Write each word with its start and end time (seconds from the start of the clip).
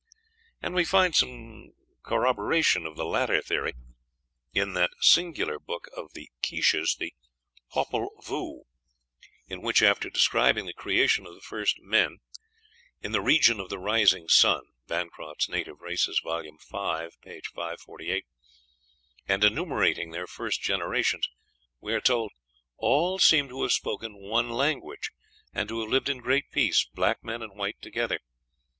And 0.63 0.73
we 0.73 0.83
find 0.83 1.13
some 1.13 1.73
corroboration 2.01 2.87
of 2.87 2.95
the 2.95 3.05
latter 3.05 3.39
theory 3.39 3.73
in 4.51 4.73
that 4.73 4.89
singular 4.99 5.59
book 5.59 5.85
of 5.95 6.13
the 6.15 6.31
Quiches, 6.41 6.97
the 6.97 7.13
"Popol 7.69 8.09
Vuh," 8.25 8.61
in 9.47 9.61
which, 9.61 9.83
after 9.83 10.09
describing 10.09 10.65
the 10.65 10.73
creation 10.73 11.27
of 11.27 11.35
the 11.35 11.39
first 11.41 11.77
men 11.81 12.17
"in 13.03 13.11
the 13.11 13.21
region 13.21 13.59
of 13.59 13.69
the 13.69 13.77
rising 13.77 14.27
sun" 14.27 14.63
(Bancroft's 14.87 15.47
"Native 15.47 15.79
Races," 15.81 16.19
vol. 16.23 16.41
v., 16.41 16.49
p. 16.49 16.57
548), 17.51 18.25
and 19.27 19.43
enumerating 19.43 20.09
their 20.09 20.25
first 20.25 20.63
generations, 20.63 21.29
we 21.79 21.93
are 21.93 22.01
told, 22.01 22.31
"All 22.77 23.19
seem 23.19 23.47
to 23.49 23.61
have 23.61 23.71
spoken 23.71 24.15
one 24.17 24.49
language, 24.49 25.11
and 25.53 25.69
to 25.69 25.79
have 25.81 25.91
lived 25.91 26.09
in 26.09 26.21
great 26.21 26.49
peace, 26.51 26.87
black 26.91 27.23
men 27.23 27.43
and 27.43 27.55
white 27.55 27.79
together. 27.83 28.19